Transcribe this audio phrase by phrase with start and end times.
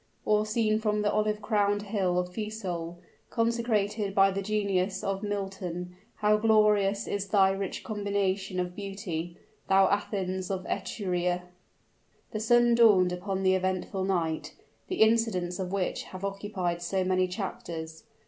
[0.25, 2.97] Or seen from the olive crowned hill of Fesole,
[3.29, 9.37] consecrated by the genius of Milton, how glorious is thy rich combination of beauty,
[9.69, 11.43] thou Athens of Etruria!
[12.31, 14.55] The sun dawned upon the eventful night,
[14.87, 18.05] the incidents of which have occupied so many chapters.